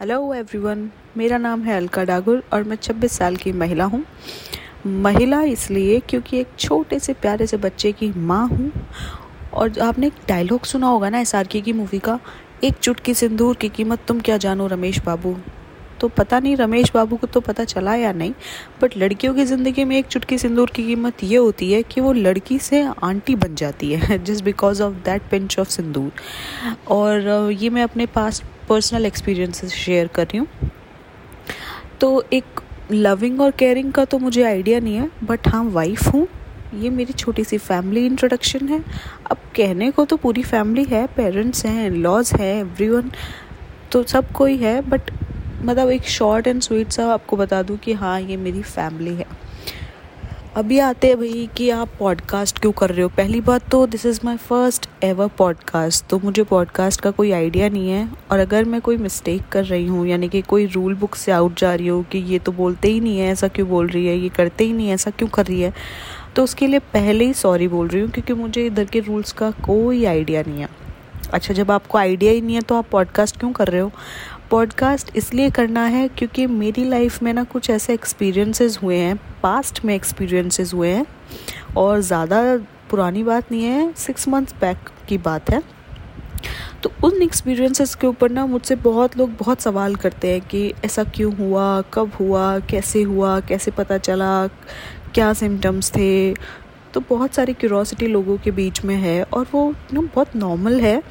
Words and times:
Hello 0.00 0.34
everyone 0.34 0.80
मेरा 1.16 1.36
नाम 1.38 1.62
है 1.64 1.76
अलका 1.76 2.02
डागुर 2.04 2.42
और 2.52 2.64
मैं 2.64 2.76
26 2.76 3.12
साल 3.12 3.36
की 3.36 3.52
महिला 3.52 3.84
हूँ। 3.84 4.02
महिला 4.86 5.40
इसलिए 5.42 6.00
क्योंकि 6.00 6.38
एक 6.38 6.48
छोटे 6.58 6.98
से 6.98 7.12
प्यारे 7.12 7.46
से 7.46 7.56
बच्चे 7.56 7.92
की 7.92 8.10
माँ 8.16 8.46
हूँ। 8.48 8.70
और 9.52 9.78
आपने 9.82 10.06
एक 10.06 10.14
डायलॉग 10.28 10.64
सुना 10.64 10.86
होगा 10.86 11.08
ना 11.10 11.20
एस 11.20 11.34
आर 11.34 11.46
की 11.46 11.72
मूवी 11.72 11.98
का, 11.98 12.18
एक 12.64 12.74
चुटकी 12.74 13.14
सिंदूर 13.14 13.56
की 13.56 13.68
कीमत 13.68 14.00
तुम 14.08 14.20
क्या 14.20 14.36
जानो 14.36 14.66
रमेश 14.66 14.98
बाबू? 15.04 15.34
तो 16.00 16.08
पता 16.08 16.40
नहीं 16.40 16.56
रमेश 16.56 16.90
बाबू 16.94 17.16
को 17.16 17.26
तो 17.26 17.40
पता 17.40 17.64
चला 17.64 17.94
या 17.94 18.12
नहीं 18.12 18.32
बट 18.82 18.96
लड़कियों 18.96 19.34
की 19.34 19.44
ज़िंदगी 19.44 19.84
में 19.84 19.96
एक 19.98 20.06
चुटकी 20.06 20.38
सिंदूर 20.38 20.70
की 20.70 20.82
कीमत 20.86 21.24
ये 21.24 21.36
होती 21.36 21.72
है 21.72 21.82
कि 21.82 22.00
वो 22.00 22.12
लड़की 22.12 22.58
से 22.58 22.82
आंटी 23.02 23.34
बन 23.36 23.54
जाती 23.54 23.92
है 23.92 24.18
just 24.24 24.44
because 24.44 24.82
of 24.82 24.94
that 25.04 25.30
pinch 25.30 25.58
of 25.58 25.68
sindoor. 25.68 26.10
और 26.88 27.50
ये 27.52 27.70
मैं 27.70 27.82
अपने 27.82 28.06
पास 28.08 28.42
पर्सनल 28.68 29.06
एक्सपीरियंसेस 29.06 29.72
शेयर 29.74 30.06
कर 30.06 30.26
रही 30.26 30.38
हूँ। 30.38 30.70
तो 32.00 32.24
एक 32.32 32.60
लविंग 32.92 33.40
और 33.40 33.50
केयरिंग 33.50 33.92
का 33.92 34.04
तो 34.04 34.18
मुझे 34.18 34.42
आइडिया 34.42 34.80
नहीं 34.80 34.96
है 34.96 35.10
बट 35.24 35.48
हाँ 35.48 35.64
वाइफ 35.64 36.06
हूँ। 36.06 36.26
ये 36.74 36.90
मेरी 36.90 37.12
छोटी 37.12 37.44
सी 37.44 37.58
फैमिली 37.58 38.04
इंट्रोडक्शन 38.06 38.68
है। 38.68 38.82
अब 39.30 39.36
कहने 39.56 39.90
को 39.90 40.04
तो 40.04 40.16
पूरी 40.16 40.42
फैमिली 40.42 40.84
है 40.84 41.06
पेरेंट्स 41.06 41.64
हैं 41.66 41.90
लॉज 41.90 42.32
हैं 42.32 42.54
एवरीवन 42.60 43.10
तो 43.92 44.02
सब 44.04 44.32
कोई 44.32 44.56
है 44.56 44.80
बट 44.88 45.10
मतलब 45.62 45.90
एक 45.90 46.08
शॉर्ट 46.08 46.46
एंड 46.46 46.60
स्वीट 46.62 46.90
सा 46.92 47.06
आपको 47.12 47.36
बता 47.36 47.62
दूँ 47.62 47.76
कि 47.76 47.92
हाँ 47.92 48.20
ये 48.20 48.36
मेरी 48.36 48.62
फैमिली 48.62 49.14
है। 49.14 49.26
अभी 50.56 50.78
आते 50.78 51.06
हैं 51.06 51.16
भाई 51.16 51.48
कि 51.56 51.68
आप 51.70 51.88
पॉडकास्ट 51.98 52.58
क्यों 52.58 52.70
कर 52.72 52.90
रहे 52.90 53.02
हो? 53.02 53.08
पहली 53.08 53.40
बात 53.40 53.68
तो 53.70 53.86
this 53.86 54.04
is 54.06 54.20
my 54.24 54.36
first 54.36 54.88
ever 55.04 55.28
podcast 55.28 56.04
तो 56.06 56.18
मुझे 56.18 56.42
पॉडकास्ट 56.42 57.00
का 57.00 57.10
कोई 57.10 57.32
आइडिया 57.32 57.68
नहीं 57.68 57.90
है। 57.90 58.08
और 58.30 58.38
अगर 58.38 58.64
मैं 58.64 58.80
कोई 58.80 58.96
मिस्टेक 58.96 59.42
कर 59.52 59.64
रही 59.64 59.86
हूँ, 59.86 60.06
यानी 60.06 60.28
कि 60.28 60.40
कोई 60.42 60.66
रूल 60.66 60.94
बुक 60.94 61.14
से 61.14 61.32
आउट 61.32 61.58
जा 61.58 61.74
रही 61.74 61.86
हूँ 61.86 62.02
कि 62.04 62.18
ये 62.18 62.38
तो 62.38 62.52
बोलते 62.52 62.88
ही 62.88 63.00
नहीं 63.00 63.18
है, 63.18 63.28
ऐसा 63.32 63.48
क्यों 63.48 63.68
बोल 63.68 63.88
रही 63.88 64.06
है, 64.06 64.16
ये 64.16 64.28
करते 64.28 64.64
ही 64.64 64.72
नहीं 64.72 64.88
है, 64.88 64.94
ऐसा 64.94 65.10
क्यों 65.10 65.28
कर 65.28 65.46
रही 65.46 65.60
है 65.60 65.72
तो 66.36 66.44
उसके 66.44 66.66
लिए 66.66 66.78
पहले 66.92 67.24
ही 67.24 67.34
सॉरी 67.34 67.68
बोल 67.68 67.88
रही 67.88 68.02
हूँ 68.02 68.10
क्योंकि 68.10 68.34
मुझे 68.34 68.66
इधर 68.66 68.84
के 68.84 69.00
रूल्स 69.00 69.32
का 69.32 69.50
कोई 69.50 70.04
आइडिया 70.04 70.42
नहीं 70.48 70.60
है। 70.60 70.68
अच्छा 71.32 71.54
जब 71.54 71.70
आपको 71.70 71.98
आइडिया 71.98 72.32
ही 72.32 72.40
नहीं 72.40 72.54
है 72.54 72.60
तो 72.60 72.74
आप 72.74 72.88
पॉडकास्ट 72.90 73.38
क्यों 73.38 73.52
कर 73.52 73.68
रहे 73.68 73.80
हो? 73.80 73.92
पॉडकास्ट 74.50 75.16
इसलिए 75.16 75.50
करना 75.50 75.84
है 75.84 76.08
क्योंकि 76.08 76.46
मेरी 76.46 76.84
लाइफ 76.84 77.22
में 77.22 77.32
ना 77.32 77.44
कुछ 77.44 77.70
ऐसे 77.70 77.94
एक्सपीरियंसेस 77.94 78.78
हुए 78.82 78.96
हैं 78.96 79.16
पास्ट 79.42 79.84
में 79.84 79.94
एक्सपीरियंसेस 79.94 80.74
हुए 80.74 80.88
हैं 80.88 81.06
और 81.76 82.00
ज़्यादा 82.00 82.56
पुरानी 82.90 83.22
बात 83.22 83.52
नहीं 83.52 83.62
है 83.62 83.92
सिक्स 83.92 84.28
मंथ्स 84.28 84.54
बैक 84.60 84.78
की 85.08 85.18
बात 85.18 85.50
है। 85.50 85.62
तो 86.82 86.92
उन 87.04 87.22
एक्सपीरियंसेस 87.22 87.94
के 87.94 88.06
ऊपर 88.06 88.30
ना 88.30 88.46
मुझसे 88.46 88.74
बहुत 88.76 89.16
लोग 89.16 89.30
बहुत 89.36 89.60
सवाल 89.60 89.94
करते 89.94 90.32
हैं 90.32 90.40
कि 90.40 90.74
ऐसा 90.84 91.04
क्यों 91.04 91.34
हुआ, 91.34 91.82
कब 91.94 92.12
हुआ, 92.20 92.58
कैसे 92.58 93.02
हुआ, 93.02 93.40
कैसे 93.40 93.70
पता 93.70 93.98
चला, 93.98 94.46
क्या 95.14 95.32
सिम्टम्स 95.32 95.90
थे? 95.90 96.34
तो 96.94 97.00
बहुत 97.00 97.34
सारी 97.34 97.52
क्यूरोसिटी 97.52 98.06
लोगों 98.06 98.36
के 98.38 98.50
बीच 98.50 98.84
में 98.84 98.96
है 98.96 99.22
और 99.22 99.46
वो 99.52 99.74
ना 99.92 100.00
बहुत 100.00 100.36
नॉर्मल 100.36 100.80
है। 100.80 101.02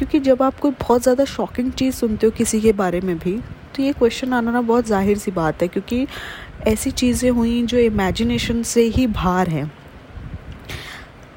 क्योंकि 0.00 0.18
जब 0.20 0.42
आप 0.42 0.58
कोई 0.58 0.70
बहुत 0.80 1.02
ज़्यादा 1.02 1.24
शॉकिंग 1.26 1.70
चीज़ 1.72 1.94
सुनते 1.94 2.26
हो 2.26 2.32
किसी 2.32 2.60
के 2.60 2.72
बारे 2.72 3.00
में 3.00 3.18
भी 3.18 3.32
तो 3.76 3.82
ये 3.82 3.92
क्वेश्चन 3.92 4.32
आना 4.32 4.50
ना 4.50 4.60
बहुत 4.60 4.86
ज़ाहिर 4.86 5.18
सी 5.18 5.30
बात 5.30 5.62
है, 5.62 5.68
क्योंकि 5.68 6.06
ऐसी 6.68 6.90
चीज़ें 6.90 7.30
हुई 7.30 7.62
जो 7.62 7.78
इमेजिनेशन 7.78 8.62
से 8.62 8.82
ही 8.86 9.06
बाहर 9.08 9.48
हैं। 9.48 9.70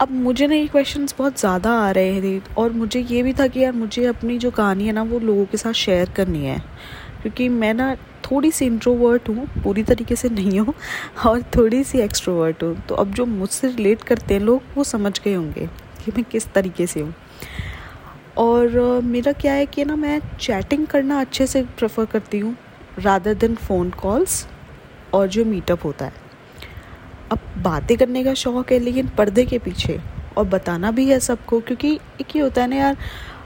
अब 0.02 0.12
मुझे 0.12 0.48
ना 0.48 0.56
ये 0.56 0.68
क्वेश्चंस 0.68 1.16
बहुत 1.18 1.40
ज़्यादा 1.40 1.72
आ 1.80 1.90
रहे 1.92 2.22
थे 2.22 2.54
और 2.58 2.72
मुझे 2.74 3.00
ये 3.02 3.24
भी 3.24 3.34
था 3.34 3.48
कि 3.48 3.60
यार 3.60 3.74
मुझे 3.74 4.06
अपनी 4.06 4.38
जो 4.38 4.52
कहानी 4.52 4.88
है 4.88 4.94
ना, 4.94 5.04
वो 5.04 5.20
लोगों 5.20 5.46
के 5.46 5.58
साथ 5.58 5.74
शेयर 5.74 6.10
करनी 6.10 6.46
है। 6.46 6.58
क्योंकि 7.22 7.50
मैं 7.50 7.74
ना 7.74 7.96
थोड़ी 8.32 8.52
सी 8.52 8.66
इंट्रोवर्ट 8.66 9.30
हूँ, 9.30 9.48
पूरी 9.64 9.84
तरीके 9.84 10.16
से 10.16 10.30
नहीं 10.30 10.60
हूँ, 10.60 10.74
और 11.26 11.42
थोड़ी 11.56 11.84
सी 11.84 12.00
एक्सट्रोवर्ट 12.00 12.64
हूँ। 12.64 12.76
तो 12.90 12.96
अब 12.96 13.14
जो 13.14 13.26
मुझसे 13.26 13.68
रिलेट 13.68 14.04
करते 14.04 14.34
हैं 14.34 14.42
लोग, 14.42 14.62
वो 14.78 14.84
समझ 14.86 15.20
गए 15.20 15.34
होंगे 15.34 15.68
कि 16.06 16.12
मैं 16.12 16.24
किस 16.32 16.52
तरीके 16.54 16.88
से 16.88 17.00
हूँ। 17.00 17.14
और 18.38 19.02
मेरा 19.04 19.32
क्या 19.32 19.54
है 19.54 19.66
कि 19.66 19.86
ना 19.86 19.96
मैं 19.96 20.20
चैटिंग 20.40 20.88
करना 20.88 21.20
अच्छे 21.22 21.48
से 21.48 21.62
प्रेफर 21.78 22.06
करती 22.06 22.40
हूँ 22.40 22.56
रादर 23.00 23.34
देन 23.34 23.56
फ़ोन 23.56 23.90
कॉल्स 23.90 24.48
और 25.14 25.28
जो 25.28 25.46
मीटअप 25.46 25.86
होता 25.86 26.06
है। 26.06 26.14
अब 27.32 27.40
बातें 27.58 27.98
करने 27.98 28.24
का 28.24 28.34
शौक़ 28.34 28.74
है 28.74 28.80
लेकिन 28.80 29.08
पर्दे 29.08 29.46
के 29.46 29.60
पीछे 29.60 30.00
और 30.38 30.46
बताना 30.46 30.92
भी 30.92 31.10
है 31.10 31.20
सबको 31.20 31.60
क्योंकि 31.60 31.94
एक 32.22 32.28
ही 32.30 32.40
होता 32.40 32.62
है 32.62 32.68
ना 32.68 32.76
यार 32.76 32.98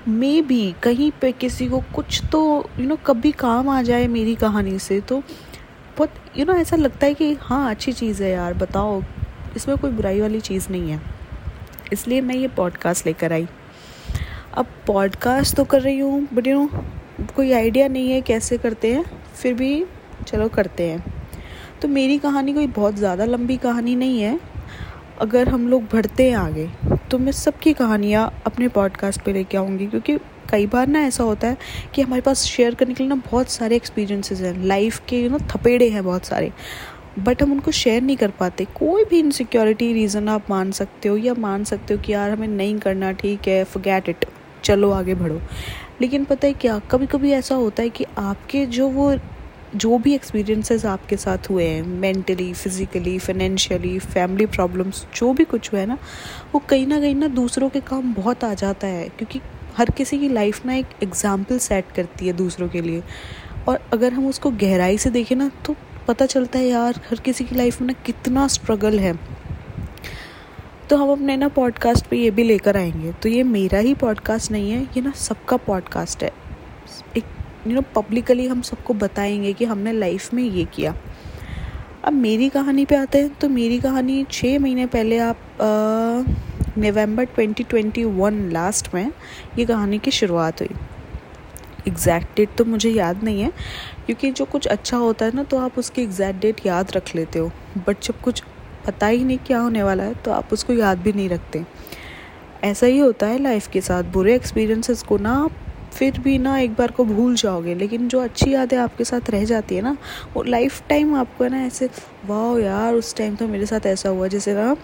मे 0.08 0.42
भी 0.42 0.75
कहीं 0.84 1.12
पे 1.22 1.31
किसी 1.31 1.68
को 1.68 1.80
कुछ 1.96 2.22
तो 2.31 2.42
यू 2.58 2.78
you 2.78 2.88
नो 2.88 2.96
know, 2.96 3.06
कभी 3.08 3.31
काम 3.31 3.69
आ 3.69 3.81
जाए 3.81 4.08
मेरी 4.08 4.36
कहानी 4.36 4.80
से 4.80 5.02
तो 5.02 5.19
बहुत 5.98 6.14
यू 6.38 6.46
नो 6.46 6.54
ऐसा 6.54 6.75
लगता 6.75 7.06
है 7.06 7.14
कि 7.14 7.38
हाँ 7.42 7.69
अच्छी 7.69 7.92
चीज़ 7.92 8.24
है 8.24 8.31
यार 8.31 8.54
बताओ 8.54 9.02
इसमें 9.56 9.78
कोई 9.78 9.92
बुराई 9.92 10.22
वाली 10.22 10.40
चीज़ 10.40 10.69
नहीं 10.72 10.92
है। 10.92 11.02
इसलिए 11.94 12.22
मैं 12.22 12.36
ये 12.36 12.48
पॉडकास्ट 12.48 13.06
लेकर 13.06 13.34
आई। 13.34 13.48
अब 14.57 14.68
पॉडकास्ट 14.88 15.56
तो 15.56 15.63
कर 15.63 15.81
रही 15.81 16.00
हूँ 16.00 16.28
बट 16.34 16.47
यू 16.47 16.53
नो 16.56 16.84
कोई 17.35 17.51
आइडिया 17.51 17.88
नहीं 17.88 18.12
है 18.12 18.22
कैसे 18.22 18.57
करते 18.57 18.94
हैं, 18.94 19.03
फिर 19.34 19.53
भी 19.53 19.85
चलो 20.28 20.47
करते 20.50 20.90
हैं। 20.90 21.03
तो 21.81 21.88
मेरी 21.88 22.18
कहानी 22.18 22.53
कोई 22.53 22.68
बहुत 22.68 22.95
ज़्यादा 22.95 23.25
लंबी 23.25 23.57
कहानी 23.57 23.95
नहीं 23.95 24.22
है। 24.22 24.40
अगर 25.22 25.50
हम 25.50 25.68
लोग 25.68 25.84
बढ़ते 25.94 26.29
हैं 26.29 26.38
आगे 26.38 26.68
तो 27.12 27.18
मैं 27.18 27.31
सबकी 27.34 27.73
कहानियाँ 27.73 28.31
अपने 28.45 28.68
पॉडकास्ट 28.69 29.22
पे 29.22 29.34
लेके 29.34 29.57
आऊँगी, 29.57 29.88
क्योंकि 29.88 30.18
कई 30.50 30.66
बार 30.68 30.88
ना 30.88 31.00
ऐसा 31.01 31.24
होता 31.24 31.47
है 31.47 31.57
कि 31.95 32.01
हमारे 32.01 32.22
पास 32.22 32.44
शेयर 32.45 32.75
करने 32.75 32.94
के 32.94 33.03
लिए 33.03 33.09
ना 33.09 33.22
बहुत 33.25 33.50
सारे 33.50 33.75
एक्सपीरियंसेस 33.75 34.41
हैं। 34.41 34.53
लाइफ 34.63 35.01
के 35.09 35.22
यू 35.22 35.29
नो 35.29 35.39
थपेड़े 35.47 35.89
हैं 35.89 36.03
बहुत 36.03 36.25
सारे। 36.25 36.51
बट 37.19 37.41
हम 37.44 37.51
उनको 37.51 37.72
शेयर 37.74 38.01
नहीं 38.01 38.18
कर 38.18 38.31
पाते। 38.39 38.66
कोई 38.75 39.03
भी 39.03 39.19
इनसिक्योरिटी 39.19 39.91
रीज़न 39.94 40.28
आप 40.29 40.50
मान 40.50 40.72
सकते 40.72 41.09
हो 41.09 41.18
या 41.18 41.34
मान 41.35 41.63
सकते 41.63 41.94
हो 41.94 42.00
कि 42.01 42.13
यार 42.13 42.31
हमें 42.31 42.47
नहीं 42.47 42.78
करना, 42.79 43.12
ठीक 43.13 43.47
है 43.47 43.63
फगैट 43.66 44.09
इट 44.09 44.25
चलो 44.63 44.91
आगे 44.91 45.16
बढ़ो। 45.16 45.40
लेकिन 46.01 46.25
पता 46.25 46.47
है 46.47 46.53
क्या 46.53 46.78
कभी 46.91 47.06
कभी 47.07 47.31
ऐसा 47.31 47.56
होता 47.56 47.84
है 47.84 47.90
कि 47.90 48.06
आपके 48.18 48.66
जो 48.68 48.88
वो, 48.90 49.16
जो 49.75 49.97
भी 49.97 50.13
एक्सपीरियंसेस 50.16 50.85
आपके 50.85 51.18
साथ 51.18 51.50
हुए 51.50 51.66
हैं 51.66 51.81
mentally 51.84 52.53
physically 52.53 53.18
financially 53.19 53.97
family 54.00 54.45
problems 54.45 55.06
जो 55.16 55.31
भी 55.34 55.44
कुछ 55.45 55.72
हुआ 55.72 55.79
है 55.79 55.85
ना, 55.85 55.97
वो 56.53 56.59
कहीं 56.69 56.88
ना 56.88 57.00
कहीं 57.00 57.16
ना 57.16 57.28
दूसरों 57.28 57.69
के 57.69 57.79
काम 57.81 58.13
बहुत 58.13 58.44
आ 58.44 58.53
जाता 58.53 58.88
है, 58.88 59.07
क्योंकि 59.09 59.41
हर 59.78 59.90
किसी 59.90 60.18
की 60.19 60.29
लाइफ 60.29 60.66
ना 60.66 60.74
एक 60.74 61.03
एग्ज़ाम्पल 61.03 61.57
सेट 61.59 61.91
करती 61.95 62.28
है 62.28 62.34
दूसरों 62.34 62.69
के 62.69 62.81
लिए। 62.81 63.03
और 63.68 63.79
अगर 63.94 64.13
हम 64.13 64.28
उसको 64.28 64.51
गहराई 64.51 64.97
से 64.97 65.09
देखें 65.09 65.35
ना 65.35 65.50
तो 65.66 65.75
पता 66.07 66.25
चलता 66.25 66.59
है 66.59 66.68
यार, 66.68 67.00
हर 67.09 67.19
किसी 67.19 67.44
की 67.44 67.56
लाइफ 67.56 67.81
में 67.81 67.88
ना 67.88 67.94
कितना 68.06 68.47
स्ट्रगल 68.47 69.00
है। 69.00 69.13
तो 70.90 70.98
हम 70.98 71.12
अपने 71.12 71.36
ना 71.38 71.48
पॉडकास्ट 71.48 72.06
पे 72.08 72.18
ये 72.18 72.30
भी 72.31 72.44
लेकर 72.44 72.78
आएँगे। 72.78 73.12
तो 73.14 73.30
ये 73.30 73.44
मेरा 73.44 73.80
ही 73.80 73.94
पॉडकास्ट 73.94 74.52
नहीं 74.52 74.72
है, 74.72 74.81
ये 74.84 75.02
ना 75.02 75.12
सबका 75.12 75.58
पॉडकास्ट 75.58 76.24
है। 76.24 76.31
एक 77.18 77.24
यू 77.68 77.74
नो 77.74 77.81
पब्लिकली 77.96 78.48
हम 78.48 78.62
सबको 78.62 78.94
बताएँगे 78.94 79.53
कि 79.53 79.66
हमने 79.66 79.94
लाइफ 79.94 80.34
में 80.34 80.44
ये 80.44 80.66
किया। 80.66 80.96
अब 82.03 82.14
मेरी 82.14 82.50
कहानी 82.50 82.86
पे 82.86 82.96
आते 82.96 83.22
हैं 83.22 83.34
तो 83.36 83.50
मेरी 83.50 83.80
कहानी 83.80 84.24
छः 84.31 84.59
महीने 84.59 84.86
पहले 84.86 85.18
आप 85.20 85.40
नवंबर 86.78 87.25
2021 87.36 88.52
लास्ट 88.52 88.94
में 88.94 89.12
ये 89.59 89.66
कहानी 89.66 90.00
की 90.00 90.12
शुरुआत 90.12 90.62
हुई। 90.62 90.69
एग्जैक्ट 91.88 92.36
डेट 92.38 92.56
तो 92.58 92.66
मुझे 92.66 92.90
याद 92.90 93.24
नहीं 93.24 93.42
है, 93.42 93.52
क्योंकि 94.06 94.31
जो 94.31 94.46
कुछ 94.46 94.68
अच्छा 94.68 94.98
होता 94.98 95.25
है 95.25 95.36
ना 95.36 95.44
तो 95.44 95.58
आप 95.58 95.78
उसकी 95.80 96.02
एग्जैक्ट 96.02 96.42
डेट 96.42 96.66
याद 96.66 96.92
रख 96.92 97.16
लेते 97.16 97.40
हो। 97.40 97.52
बट 97.88 98.02
जब 98.04 98.22
कुछ 98.22 98.44
पता 98.88 99.08
ही 99.08 99.24
नहीं 99.24 99.38
क्या 99.38 99.59
होने 99.59 99.84
वाला 99.84 100.03
है 100.03 100.14
तो 100.16 100.31
आप 100.31 100.53
उसको 100.53 100.74
याद 100.74 100.98
भी 100.98 101.14
नहीं 101.14 101.30
रखते। 101.30 101.64
ऐसा 102.64 102.86
ही 102.88 102.98
होता 103.00 103.28
है 103.28 103.42
लाइफ 103.44 103.68
के 103.68 103.81
साथ। 103.81 104.03
बुरे 104.14 104.36
एक्सपीरियंसेस 104.36 105.03
को 105.03 105.18
ना 105.18 105.48
फिर 105.94 106.20
भी 106.20 106.38
ना 106.38 106.58
एक 106.59 106.74
बार 106.75 106.92
को 106.92 107.03
भूल 107.06 107.36
जाओगे, 107.36 107.74
लेकिन 107.75 108.08
जो 108.08 108.20
अच्छी 108.20 108.53
यादें 108.53 108.78
आपके 108.78 109.04
साथ 109.04 109.30
रह 109.30 109.44
जाती 109.45 109.75
है 109.75 109.81
ना, 109.81 109.95
वो 110.36 110.44
लाइफ 110.44 110.81
टाइम 110.89 111.16
आपको 111.16 111.44
है 111.44 111.50
ना 111.50 111.62
ऐसे 111.66 111.89
वाह 112.25 112.60
यार, 112.60 112.94
उस 112.94 113.16
टाइम 113.16 113.36
तो 113.36 113.48
मेरे 113.48 113.66
साथ 113.66 113.86
ऐसा 113.86 114.10
हुआ। 114.10 114.28
जैसे 114.28 114.54
ना, 114.54 114.75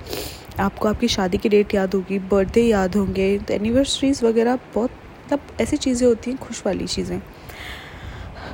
आपको 0.59 0.87
आपकी 0.87 1.07
शादी 1.07 1.37
की 1.37 1.49
डेट 1.49 1.73
याद 1.75 1.93
होगी 1.93 2.19
बर्थडे 2.21 2.61
याद 2.61 2.95
होंगे 2.95 3.37
तो 3.37 3.53
एनिवर्सरीज 3.53 4.23
वगैरह 4.23 4.59
बहुत 4.75 4.91
मतलब 5.25 5.61
ऐसी 5.61 5.77
चीज़ें 5.77 6.07
होती 6.07 6.31
हैं, 6.31 6.39
खुश 6.39 6.61
वाली 6.65 6.87
चीज़ें। 6.87 7.19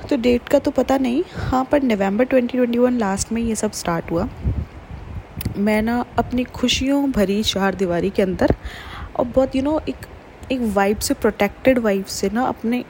तो 0.10 0.18
डेट 0.18 0.50
का 0.50 0.60
तो 0.60 0.72
पता 0.72 0.98
नहीं। 0.98 1.24
हाँ 1.31 1.63
पर 1.72 1.84
नवंबर 1.84 2.25
2021 2.28 2.98
लास्ट 3.00 3.31
में 3.31 3.42
ये 3.42 3.56
सब 3.56 3.72
स्टार्ट 3.74 4.12
हुआ। 4.12 4.28
मैं 5.60 5.82
ना 5.82 6.04
अपनी 6.18 6.44
खुशियों 6.44 7.12
भरी 7.12 7.42
चार 7.44 7.76
दीवारी 7.76 8.10
के 8.10 8.22
अंदर 8.22 8.56
और 9.16 9.26
बहुत 9.26 9.56
यू 9.56 9.62
you 9.62 9.70
नो 9.70 9.78
know, 9.78 9.90
एक 9.90 10.52
एक 10.52 10.62
वाइब 10.76 11.00
से 11.00 11.14
प्रोटेक्टेड 11.16 11.80
वाइब 11.80 12.06
से 12.06 12.30
ना 12.34 12.44
अपने 12.46 12.84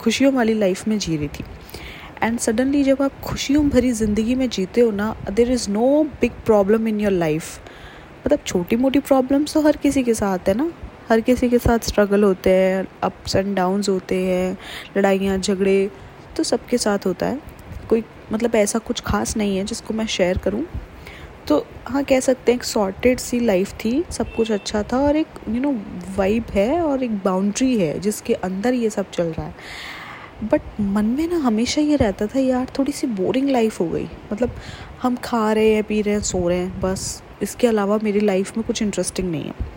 खुशियों 0.00 0.32
वाली 0.32 0.54
लाइफ 0.54 0.86
में 0.88 0.98
जी 0.98 1.16
रही 1.16 1.28
थी। 1.28 1.44
एंड 2.22 2.38
सडनली 2.38 2.82
जब 2.84 3.02
आप 3.02 3.20
खुशियों 3.20 3.68
भरी 3.68 3.92
ज़िंदगी 3.92 4.34
में 4.34 4.48
जीते 4.48 4.80
हो 4.80 4.90
ना 4.90 5.14
there 5.30 5.50
is 5.52 5.68
no 5.70 6.02
big 6.20 6.32
problem 6.46 6.88
in 6.88 7.00
your 7.00 7.12
life 7.12 7.58
मतलब 8.26 8.38
छोटी 8.46 8.76
मोटी 8.76 8.98
प्रॉब्लम्स 9.00 9.54
तो 9.54 9.60
हर 9.62 9.76
किसी 9.76 10.02
के 10.02 10.14
साथ 10.14 10.48
है 10.48 10.54
ना। 10.54 10.70
हर 11.08 11.20
किसी 11.20 11.48
के 11.50 11.58
साथ 11.58 11.86
स्ट्रगल 11.88 12.24
होते 12.24 12.50
हैं 12.50 12.86
अप्स 13.02 13.36
एंड 13.36 13.54
डाउन्स 13.56 13.88
होते 13.88 14.16
हैं 14.24 14.56
लड़ाइयाँ 14.96 15.38
झगड़े 15.38 15.90
तो 16.36 16.42
सबके 16.42 16.78
साथ 16.78 17.06
होता 17.06 17.26
है। 17.26 17.40
कोई 17.88 18.04
मतलब 18.32 18.54
ऐसा 18.54 18.78
कुछ 18.78 19.00
खास 19.00 19.36
नहीं 19.36 19.56
है 19.56 19.64
जिसको 19.64 19.94
मैं 19.94 20.06
शेयर 20.08 20.38
करूँ। 20.38 20.64
तो 21.48 21.64
हाँ 21.86 22.02
कह 22.04 22.20
सकते 22.20 22.52
हैं 22.52 22.58
एक 22.58 22.64
सॉर्टेड 22.64 23.18
सी 23.18 23.40
लाइफ 23.40 23.72
थी, 23.74 24.02
सब 24.10 24.34
कुछ 24.34 24.50
अच्छा 24.52 24.82
था 24.82 24.98
और 24.98 25.16
एक 25.16 25.40
यू 25.48 25.60
नो 25.60 25.72
वाइब 26.16 26.50
है 26.54 26.80
और 26.82 27.02
एक 27.04 27.16
बाउंड्री 27.24 27.78
है 27.78 27.98
जिसके 28.00 28.34
अंदर 28.34 28.74
ये 28.74 28.90
सब 28.90 29.10
चल 29.10 29.26
रहा 29.28 29.46
है। 29.46 29.54
बट 30.42 30.80
मन 30.80 31.04
में 31.06 31.26
ना 31.28 31.36
हमेशा 31.38 31.80
ये 31.80 31.96
रहता 31.96 32.26
था, 32.26 32.38
यार, 32.38 32.66
थोड़ी 32.78 32.92
सी 32.92 33.06
बोरिंग 33.06 33.48
लाइफ 33.50 33.80
हो 33.80 33.86
गई। 33.86 34.08
मतलब 34.32 34.50
हम 35.02 35.16
खा 35.16 35.52
रहे 35.52 35.72
हैं, 35.74 35.82
पी 35.84 36.00
रहे 36.02 36.14
हैं, 36.14 36.20
सो 36.22 36.48
रहे 36.48 36.58
हैं, 36.58 36.80
बस 36.80 37.22
इसके 37.42 37.66
अलावा 37.66 37.98
मेरी 38.02 38.20
लाइफ 38.20 38.56
में 38.56 38.66
कुछ 38.66 38.82
इंटरेस्टिंग 38.82 39.30
नहीं 39.30 39.44
है। 39.44 39.68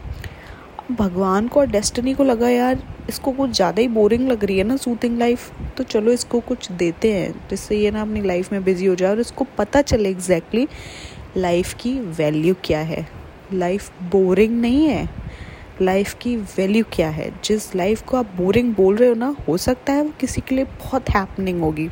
भगवान 0.92 1.48
को 1.48 1.60
और 1.60 1.68
डेस्टिनी 1.68 2.14
को 2.14 2.24
लगा, 2.24 2.50
यार, 2.50 2.84
इसको 3.10 3.32
कुछ 3.32 3.52
ज़्यादा 3.52 3.82
ही 3.82 3.88
बोरिंग 3.88 4.28
लग 4.30 4.44
रही 4.44 4.58
है 4.58 4.64
ना 4.64 4.76
सूथिंग 4.78 5.18
लाइफ 5.20 5.52
तो 5.78 5.84
चलो 5.84 6.12
इसको 6.12 6.40
कुछ 6.40 6.72
देते 6.72 7.12
हैं, 7.14 7.34
जिससे 7.50 7.78
ये 7.78 7.92
ना 7.92 8.02
अपनी 8.02 8.22
लाइफ 8.22 8.52
में 8.52 8.64
बिज़ी 8.64 8.86
हो 8.86 8.96
जाए 8.96 9.10
और 9.10 9.20
इसको 9.20 9.46
पता 9.58 9.82
चले 9.82 10.10
एग्जैक्टली 10.10 10.66
exactly 10.66 11.23
लाइफ 11.38 11.74
की 11.74 12.00
वैल्यू 12.00 12.56
क्या 12.64 12.80
है? 12.80 13.08
लाइफ 13.54 13.92
बोरिंग 14.02 14.62
नहीं 14.62 14.88
है। 14.88 15.10
लाइफ 15.82 16.14
की 16.14 16.36
वैल्यू 16.36 16.84
क्या 16.94 17.10
है? 17.10 17.32
जिस 17.44 17.76
लाइफ 17.76 18.02
को 18.02 18.18
आप 18.18 18.32
बोरिंग 18.36 18.76
बोल 18.76 18.96
रहे 18.96 19.10
हो 19.10 19.16
ना, 19.16 19.36
हो 19.48 19.58
सकता 19.58 19.94
है 19.94 20.04
वो 20.04 20.14
किसी 20.20 20.42
के 20.42 20.56
लिए 20.56 20.66
बहुत 20.66 21.10
हैपनिंग 21.10 21.62
होगी। 21.62 21.90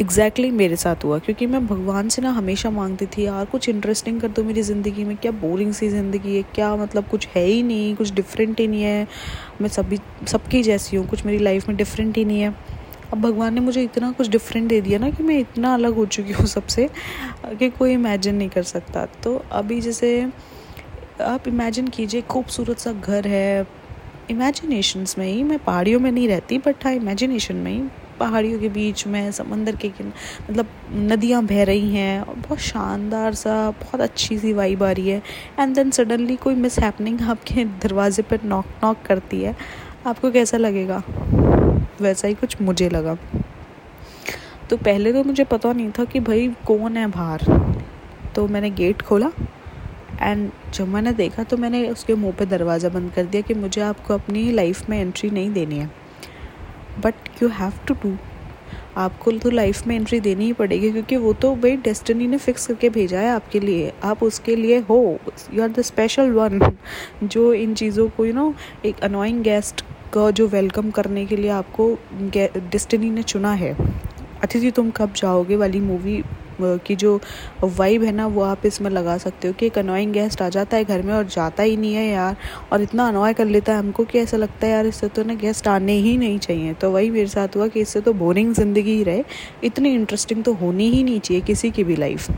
एग्जैक्टली 0.00 0.44
exactly 0.44 0.58
मेरे 0.58 0.76
साथ 0.76 1.04
हुआ, 1.04 1.18
क्योंकि 1.18 1.46
मैं 1.46 1.66
भगवान 1.66 2.08
से 2.08 2.22
ना 2.22 2.30
हमेशा 2.30 2.70
मांगती 2.70 3.06
थी, 3.06 3.22
यार, 3.22 3.44
कुछ 3.44 3.68
इंटरेस्टिंग 3.68 4.20
कर 4.20 4.28
दो 4.28 4.44
मेरी 4.44 4.62
ज़िंदगी 4.62 5.04
में, 5.04 5.16
क्या 5.16 5.32
बोरिंग 5.32 5.72
सी 5.72 5.88
ज़िंदगी 5.88 6.36
है, 6.36 6.42
क्या 6.42 6.76
मतलब 6.76 7.08
कुछ 7.08 7.28
है 7.28 7.44
ही 7.44 7.62
नहीं, 7.62 7.96
कुछ 7.96 8.12
डिफरेंट 8.12 8.60
ही 8.60 8.66
नहीं 8.66 8.82
है। 8.82 9.08
मैं 9.60 9.68
सभी, 9.68 9.98
सबकी 10.26 10.62
जैसी 10.62 10.96
हूँ, 10.96 11.06
कुछ 11.06 11.26
मेरी 11.26 11.38
लाइफ 11.38 11.68
में 11.68 11.76
डिफरेंट 11.76 12.16
ही 12.16 12.24
नहीं 12.24 12.40
है। 12.40 12.75
अब 13.12 13.20
भगवान 13.20 13.54
ने 13.54 13.60
मुझे 13.60 13.82
इतना 13.82 14.10
कुछ 14.12 14.28
डिफरेंट 14.28 14.68
दे 14.68 14.80
दिया 14.80 14.98
ना 14.98 15.10
कि 15.10 15.22
मैं 15.22 15.38
इतना 15.38 15.74
अलग 15.74 15.94
हो 15.94 16.06
चुकी 16.06 16.32
हूँ 16.32 16.46
सबसे, 16.46 16.88
कि 17.48 17.68
कोई 17.70 17.92
इमेजिन 17.92 18.34
नहीं 18.34 18.48
कर 18.48 18.62
सकता। 18.62 19.06
तो 19.22 19.34
अभी 19.52 19.80
जैसे 19.80 20.30
आप 21.22 21.48
इमेजिन 21.48 21.88
कीजिए, 21.88 22.20
खूबसूरत 22.22 22.78
सा 22.78 22.92
घर 22.92 23.26
है 23.28 23.66
इमेजिनेशंस 24.30 25.18
में 25.18 25.26
ही, 25.26 25.42
मैं 25.42 25.58
पहाड़ियों 25.58 26.00
में 26.00 26.10
नहीं 26.10 26.28
रहती 26.28 26.58
बट 26.58 26.84
हाँ 26.84 26.92
इमेजिनेशन 26.94 27.56
में 27.56 27.72
ही। 27.72 27.82
पहाड़ियों 28.20 28.58
के 28.60 28.68
बीच 28.68 29.06
में, 29.06 29.30
समंदर 29.32 29.76
के 29.76 29.88
मतलब 30.00 30.66
नदियाँ 30.92 31.42
बह 31.44 31.62
रही 31.64 31.94
हैं 31.94 32.20
और 32.20 32.34
बहुत 32.36 32.58
शानदार 32.58 33.34
सा, 33.34 33.70
बहुत 33.72 34.00
अच्छी 34.00 34.38
सी 34.38 34.52
वाइब 34.52 34.82
आ 34.82 34.90
रही 34.90 35.08
है। 35.08 35.22
एंड 35.60 35.74
देन 35.74 35.90
सडनली 35.90 36.36
कोई 36.36 36.54
मिस 36.54 36.78
हैपनिंग 36.78 37.20
आपके 37.22 37.64
दरवाजे 37.82 38.22
पर 38.22 38.44
नॉक 38.44 38.66
नॉक 38.84 39.02
करती 39.06 39.42
है। 39.42 39.56
आपको 40.06 40.30
कैसा 40.30 40.56
लगेगा? 40.56 41.02
वैसा 42.00 42.28
ही 42.28 42.34
कुछ 42.34 42.60
मुझे 42.62 42.88
लगा। 42.88 43.16
तो 44.70 44.76
पहले 44.76 45.12
तो 45.12 45.24
मुझे 45.24 45.44
पता 45.44 45.72
नहीं 45.72 45.90
था 45.90 46.04
कि 46.04 46.20
भाई 46.20 46.48
कौन 46.66 46.96
है 46.96 47.06
बाहर। 47.08 47.42
तो 48.34 48.46
मैंने 48.48 48.70
गेट 48.72 49.02
खोला 49.02 49.30
एंड 50.22 50.50
जब 50.74 50.88
मैंने 50.88 51.12
देखा 51.12 51.42
तो 51.42 51.56
मैंने 51.56 51.88
उसके 51.90 52.14
मुँह 52.14 52.32
पे 52.38 52.46
दरवाज़ा 52.46 52.88
बंद 52.88 53.12
कर 53.12 53.24
दिया 53.24 53.42
कि 53.42 53.54
मुझे 53.54 53.80
आपको 53.80 54.14
अपनी 54.14 54.50
लाइफ 54.52 54.88
में 54.90 54.98
एंट्री 55.00 55.30
नहीं 55.30 55.52
देनी 55.52 55.78
है। 55.78 55.90
But 57.04 57.42
you 57.42 57.48
have 57.50 57.72
to 57.88 57.94
do 57.94 58.16
आपको 58.96 59.32
तो 59.32 59.50
लाइफ 59.50 59.86
में 59.86 59.94
एंट्री 59.96 60.18
देनी 60.20 60.44
ही 60.44 60.52
पड़ेगी 60.52 60.90
क्योंकि 60.92 61.16
वो 61.16 61.32
तो 61.32 61.54
भाई 61.54 61.76
डेस्टिनी 61.76 62.26
ने 62.26 62.38
फिक्स 62.38 62.66
करके 62.66 62.88
भेजा 62.90 63.20
है 63.20 63.30
आपके 63.30 63.60
लिए। 63.60 63.92
आप 64.04 64.22
उसके 64.22 64.56
लिए 64.56 64.78
हो। 64.80 65.18
You 65.54 65.62
are 65.62 65.68
the 65.68 65.82
special 65.82 66.30
one 66.32 66.60
जो 67.24 67.52
इन 67.54 67.74
चीज़ों 67.74 68.08
को 68.08 68.26
यू 68.26 68.32
नो 68.32 68.52
एक 68.84 69.00
अनोइंग 69.00 69.42
गेस्ट 69.42 69.84
का 70.14 70.30
जो 70.30 70.46
वेलकम 70.48 70.90
करने 70.90 71.24
के 71.26 71.36
लिए 71.36 71.50
आपको 71.52 71.92
डिस्टनी 72.24 73.10
ने 73.10 73.22
चुना 73.24 73.52
है। 73.54 73.76
अतिथि, 74.42 74.70
तुम 74.70 74.90
कब 74.90 75.12
जाओगे 75.16 75.56
वाली 75.56 75.80
मूवी 75.82 76.22
की 76.60 76.94
जो 76.96 77.20
वाइब 77.62 78.02
है 78.02 78.12
ना, 78.12 78.26
वो 78.26 78.42
आप 78.42 78.64
इसमें 78.66 78.90
लगा 78.90 79.16
सकते 79.18 79.48
हो 79.48 79.54
कि 79.54 79.66
एक 79.66 79.78
अनोइंग 79.78 80.12
गेस्ट 80.12 80.42
आ 80.42 80.48
जाता 80.48 80.76
है 80.76 80.84
घर 80.84 81.02
में 81.02 81.12
और 81.14 81.24
जाता 81.26 81.62
ही 81.62 81.76
नहीं 81.76 81.94
है 81.94 82.06
यार, 82.06 82.36
और 82.72 82.82
इतना 82.82 83.06
अनॉय 83.08 83.32
कर 83.34 83.44
लेता 83.46 83.72
है 83.72 83.78
हमको 83.78 84.04
कि 84.04 84.18
ऐसा 84.18 84.36
लगता 84.36 84.66
है 84.66 84.72
यार, 84.72 84.86
इससे 84.86 85.08
तो 85.08 85.22
ना 85.24 85.34
गेस्ट 85.36 85.68
आने 85.68 85.92
ही 85.94 86.16
नहीं 86.18 86.38
चाहिए। 86.38 86.72
तो 86.74 86.90
वही 86.90 87.10
मेरे 87.10 87.26
साथ 87.28 87.56
हुआ 87.56 87.68
कि 87.68 87.80
इससे 87.80 88.00
तो 88.00 88.12
बोरिंग 88.14 88.54
ज़िंदगी 88.54 88.90
ही 88.90 89.02
रहे। 89.04 89.24
इतनी 89.64 89.94
इंटरेस्टिंग 89.94 90.42
तो 90.44 90.52
होनी 90.54 90.88
ही 90.90 91.02
नहीं 91.04 91.20
चाहिए 91.20 91.42
किसी 91.42 91.70
की 91.70 91.84
भी 91.84 91.96
लाइफ 91.96 92.30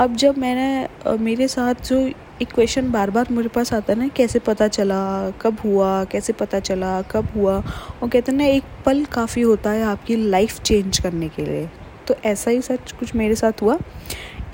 अब 0.00 0.14
जब 0.16 0.38
मैंने 0.38 1.16
मेरे 1.18 1.48
साथ 1.48 1.88
जो 1.88 1.98
एक 2.42 2.52
क्वेश्चन 2.52 2.90
बार 2.90 3.10
बार 3.10 3.26
मेरे 3.30 3.48
पास 3.48 3.72
आता 3.72 3.92
है 3.92 3.98
ना, 3.98 4.06
कैसे 4.08 4.38
पता 4.38 4.66
चला, 4.68 5.30
कब 5.40 5.58
हुआ, 5.64 6.04
कैसे 6.04 6.32
पता 6.32 6.60
चला, 6.60 7.00
कब 7.02 7.28
हुआ, 7.36 7.54
और 8.02 8.08
कहते 8.08 8.32
हैं 8.32 8.38
ना, 8.38 8.44
एक 8.44 8.64
पल 8.86 9.04
काफ़ी 9.04 9.42
होता 9.42 9.70
है 9.70 9.82
आपकी 9.82 10.16
लाइफ 10.30 10.60
चेंज 10.62 10.98
करने 10.98 11.28
के 11.28 11.44
लिए। 11.44 11.68
तो 12.08 12.14
ऐसा 12.24 12.50
ही 12.50 12.60
सच 12.60 12.92
कुछ 12.92 13.14
मेरे 13.14 13.34
साथ 13.34 13.62
हुआ। 13.62 13.78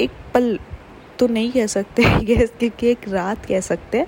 एक 0.01 0.11
पल 0.35 0.59
तो 1.19 1.27
नहीं 1.27 1.51
कह 1.53 1.67
सकते 1.67 2.03
क्योंकि 2.49 2.91
एक 2.91 3.09
रात 3.09 3.47
कह 3.47 3.61
सकते 3.61 3.99
हैं। 3.99 4.07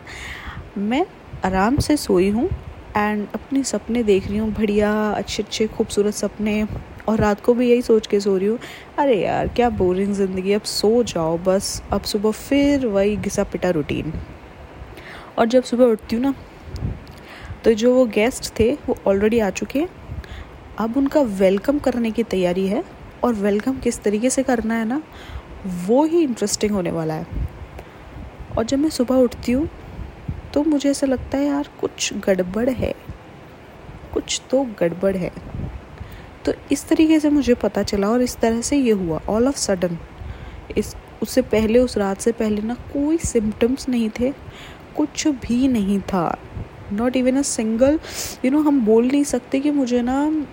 मैं 0.78 1.04
आराम 1.44 1.76
से 1.78 1.96
सोई 1.96 2.28
हूँ 2.30 2.48
एंड 2.96 3.26
अपने 3.34 3.62
सपने 3.64 4.02
देख 4.02 4.28
रही 4.28 4.38
हूँ, 4.38 4.52
बढ़िया 4.52 4.92
अच्छे 5.10 5.42
अच्छे 5.42 5.66
खूबसूरत 5.66 6.14
सपने 6.14 6.64
और 7.08 7.18
रात 7.18 7.40
को 7.40 7.54
भी 7.54 7.68
यही 7.70 7.82
सोच 7.82 8.06
के 8.06 8.20
सो 8.20 8.36
रही 8.36 8.48
हूँ, 8.48 8.58
अरे 8.98 9.16
यार, 9.16 9.48
क्या 9.48 9.68
बोरिंग 9.70 10.12
ज़िंदगी 10.14 10.52
अब 10.52 10.62
सो 10.62 11.02
जाओ 11.04 11.36
बस। 11.38 11.82
अब 11.92 12.02
सुबह 12.02 12.30
फिर 12.30 12.86
वही 12.86 13.16
घिसा 13.16 13.44
पिटा 13.44 13.70
रूटीन 13.70 14.12
और 15.38 15.46
जब 15.46 15.62
सुबह 15.62 15.84
उठती 15.84 16.16
हूँ 16.16 16.24
ना 16.24 16.34
तो 17.64 17.72
जो 17.72 17.94
वो 17.94 18.04
गेस्ट 18.06 18.52
थे, 18.58 18.72
वो 18.88 18.96
ऑलरेडी 19.06 19.38
आ 19.38 19.50
चुके 19.50 19.78
हैं। 19.78 19.88
अब 20.78 20.96
उनका 20.96 21.20
वेलकम 21.20 21.78
करने 21.78 22.10
की 22.10 22.22
तैयारी 22.24 22.66
है 22.66 22.82
और 23.24 23.34
वेलकम 23.34 23.78
किस 23.78 24.02
तरीके 24.02 24.30
से 24.30 24.42
करना 24.42 24.74
है 24.74 24.84
ना, 24.84 25.02
वो 25.86 26.04
ही 26.04 26.22
इंटरेस्टिंग 26.22 26.72
होने 26.72 26.90
वाला 26.90 27.14
है। 27.14 27.26
और 28.58 28.64
जब 28.64 28.78
मैं 28.78 28.90
सुबह 28.90 29.16
उठती 29.16 29.52
हूँ 29.52 29.68
तो 30.54 30.62
मुझे 30.64 30.90
ऐसा 30.90 31.06
लगता 31.06 31.38
है, 31.38 31.46
यार, 31.46 31.68
कुछ 31.80 32.12
गड़बड़ 32.18 32.68
है। 32.70 32.94
कुछ 34.14 34.40
तो 34.50 34.62
गड़बड़ 34.80 35.16
है। 35.16 35.30
तो 36.44 36.52
इस 36.72 36.86
तरीके 36.88 37.18
से 37.20 37.30
मुझे 37.30 37.54
पता 37.56 37.82
चला 37.82 38.08
और 38.08 38.22
इस 38.22 38.36
तरह 38.36 38.60
से 38.60 38.76
ये 38.76 38.92
हुआ। 38.92 39.20
ऑल 39.28 39.48
ऑफ़ 39.48 39.56
सडन 39.56 39.98
इस, 40.76 40.94
उससे 41.22 41.42
पहले, 41.42 41.78
उस 41.78 41.96
रात 41.98 42.20
से 42.20 42.32
पहले 42.32 42.62
ना 42.62 42.74
कोई 42.92 43.18
सिम्टम्स 43.18 43.88
नहीं 43.88 44.08
थे, 44.10 44.32
कुछ 44.96 45.26
भी 45.28 45.68
नहीं 45.68 46.00
था। 46.02 46.38
Not 46.92 47.16
even 47.16 47.36
a 47.36 47.42
single 47.42 47.98
you 48.44 48.50
know 48.50 48.60
हम 48.62 48.84
बोल 48.84 49.06
नहीं 49.06 49.24
सकते 49.24 49.60
कि 49.60 49.70
मुझे 49.70 50.02
ना 50.02 50.46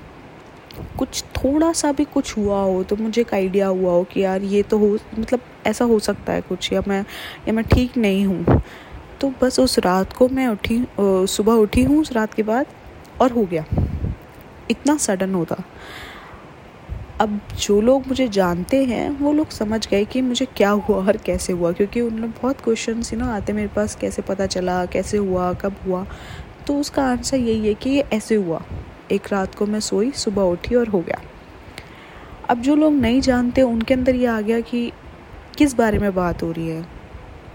कुछ, 0.98 1.24
थोड़ा 1.36 1.72
सा 1.74 1.92
भी 1.92 2.04
कुछ 2.06 2.38
हुआ 2.38 2.62
हो 2.62 2.84
तो 2.84 2.96
मुझे 2.96 3.22
एक 3.22 3.34
आइडिया 3.34 3.68
हुआ 3.68 3.92
हो 3.92 4.04
कि 4.04 4.22
यार 4.22 4.44
ये 4.44 4.62
तो 4.64 4.78
हो 4.78 4.88
मतलब 5.18 5.40
ऐसा 5.68 5.86
हो 5.86 6.00
सकता 6.00 6.34
है 6.34 6.42
कुछ, 6.42 6.72
या 6.74 6.82
मैं 6.88 7.04
या 7.48 7.54
मैं 7.54 7.66
ठीक 7.66 7.98
नहीं 7.98 8.26
हूँ। 8.26 8.62
तो 9.22 9.32
बस 9.42 9.60
उस 9.60 9.80
रात 9.80 10.14
को 10.14 10.28
मैं 10.30 10.48
उठी 10.48 10.84
सुबह 11.00 11.54
उठी 11.56 11.84
हूँ, 11.84 12.00
उस 12.02 12.12
रात 12.12 12.34
के 12.34 12.44
बाद 12.44 12.66
और 13.22 13.32
हो 13.32 13.46
गया। 13.46 13.66
इतना 14.72 14.98
सडन 14.98 15.34
होता। 15.34 15.56
अब 17.22 17.40
जो 17.60 17.82
लोग 17.82 18.08
मुझे 18.08 18.28
जानते 18.28 18.84
हैं, 18.84 19.10
वो 19.10 19.34
लोग 19.34 19.50
समझ 19.50 19.88
गए 19.88 20.06
कि 20.06 20.22
मुझे 20.22 20.46
क्या 20.46 20.70
हुआ 20.70 20.98
और 20.98 21.18
कैसे 21.18 21.54
हुआ, 21.54 21.72
क्योंकि 21.72 22.02
उन 22.02 22.18
लोग 22.18 22.30
बहुत 22.30 22.62
क्वेश्चन 22.62 23.04
यू 23.14 23.20
नो 23.20 23.30
आते 23.30 23.54
मेरे 23.54 23.68
पास, 23.68 23.96
कैसे 23.96 24.22
पता 24.22 24.46
चला, 24.46 24.86
कैसे 24.86 25.18
हुआ, 25.18 25.54
कब 25.54 25.76
हुआ। 25.86 26.06
तो 26.68 26.76
उसका 26.76 27.04
आंसर 27.04 27.38
यही 27.38 27.68
है 27.68 27.74
कि 27.74 27.90
ये 27.90 28.02
ऐसे 28.14 28.36
हुआ। 28.36 28.62
एक 29.12 29.28
रात 29.32 29.56
को 29.56 29.66
मैं 29.66 29.80
सोई, 29.80 30.12
सुबह 30.12 30.42
उठी 30.42 30.76
और 30.76 30.88
हो 30.88 31.00
गया। 31.00 31.22
अब 32.50 32.62
जो 32.62 32.76
लोग 32.76 32.94
नहीं 32.94 33.22
जानते, 33.22 33.62
उनके 33.62 33.94
अंदर 33.94 34.16
ये 34.16 34.26
आ 34.26 34.42
गया 34.42 34.60
कि 34.60 34.92
किस 35.58 35.76
बारे 35.76 36.00
में 36.00 36.16
बात 36.16 36.44
हो 36.44 36.52
रही 36.52 36.68
है। 36.68 36.82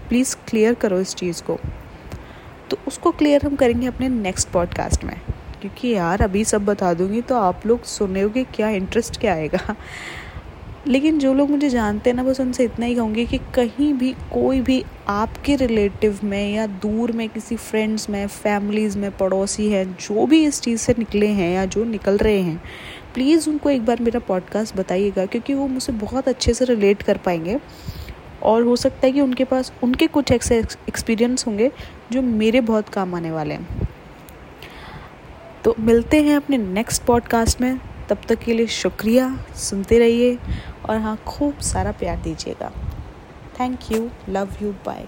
प्लीज़ 0.09 0.35
क्लियर 0.47 0.73
करो 0.73 0.99
इस 0.99 1.15
चीज़ 1.15 1.43
को। 1.43 1.59
तो 2.69 2.77
उसको 2.87 3.11
क्लियर 3.11 3.45
हम 3.45 3.55
करेंगे 3.55 3.87
अपने 3.87 4.09
नेक्स्ट 4.09 4.49
पॉडकास्ट 4.49 5.03
में। 5.03 5.21
क्योंकि 5.65 5.93
यार 5.93 6.21
अभी 6.21 6.43
सब 6.43 6.65
बता 6.65 6.93
दूँगी 6.93 7.21
तो 7.21 7.35
आप 7.35 7.65
लोग 7.65 7.83
सुनोगे 7.83 8.43
क्या 8.43 8.69
इंटरेस्ट 8.69 9.19
क्या 9.19 9.33
आएगा। 9.33 9.75
लेकिन 10.87 11.19
जो 11.19 11.33
लोग 11.33 11.49
मुझे 11.49 11.69
जानते 11.69 12.09
हैं 12.09 12.17
ना, 12.17 12.23
बस 12.23 12.39
उनसे 12.39 12.63
इतना 12.63 12.85
ही 12.85 12.95
कहूँगी 12.95 13.25
कि 13.25 13.37
कहीं 13.55 13.93
भी, 13.93 14.11
कोई 14.33 14.61
भी 14.61 14.83
आपके 15.07 15.55
रिलेटिव 15.55 16.19
में 16.23 16.53
या 16.53 16.67
दूर 16.67 17.11
में 17.11 17.27
किसी 17.29 17.55
फ्रेंड्स 17.55 18.09
में 18.09 18.27
फैमिलीज़ 18.27 18.97
में, 18.97 19.09
पड़ोसी 19.17 19.69
हैं, 19.69 19.85
जो 19.91 20.25
भी 20.25 20.43
इस 20.45 20.61
चीज़ 20.61 20.79
से 20.79 20.95
निकले 20.97 21.27
हैं 21.27 21.53
या 21.55 21.65
जो 21.65 21.83
निकल 21.83 22.17
रहे 22.17 22.39
हैं 22.39 22.61
प्लीज़ 23.13 23.49
उनको 23.49 23.69
एक 23.69 23.85
बार 23.85 24.01
मेरा 24.01 24.19
पॉडकास्ट 24.19 24.75
बताइएगा, 24.77 25.25
क्योंकि 25.25 25.53
वो 25.53 25.67
मुझसे 25.67 25.91
बहुत 25.91 26.27
अच्छे 26.27 26.53
से 26.53 26.65
रिलेट 26.65 27.01
कर 27.01 27.17
पाएँगे। 27.17 27.59
और 28.43 28.63
हो 28.63 28.75
सकता 28.75 29.07
है 29.07 29.11
कि 29.11 29.21
उनके 29.21 29.43
पास, 29.43 29.73
उनके 29.83 30.07
कुछ 30.07 30.31
ऐसे 30.31 30.57
एक्सपीरियंस 30.89 31.47
होंगे 31.47 31.71
जो 32.11 32.21
मेरे 32.21 32.61
बहुत 32.61 32.89
काम 32.89 33.15
आने 33.15 33.31
वाले 33.31 33.53
हैं। 33.53 33.84
तो 35.65 35.75
मिलते 35.79 36.21
हैं 36.21 36.35
अपने 36.37 36.57
नेक्स्ट 36.57 37.03
पॉडकास्ट 37.03 37.61
में। 37.61 37.79
तब 38.09 38.17
तक 38.29 38.39
के 38.39 38.53
लिए 38.53 38.67
शुक्रिया। 38.67 39.45
सुनते 39.55 39.99
रहिए 39.99 40.37
और 40.89 40.97
हाँ 40.97 41.17
खूब 41.27 41.59
सारा 41.59 41.91
प्यार 41.91 42.17
दीजिएगा। 42.17 42.71
Thank 43.59 43.79
you 43.91 44.09
love 44.29 44.49
you 44.61 44.71
bye 44.71 45.07